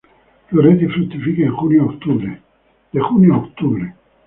Florece 0.47 0.85
y 0.85 0.87
fructifica 0.87 1.43
de 1.43 1.49
junio 1.49 1.83
a 1.83 3.43
octubre. 3.43 3.93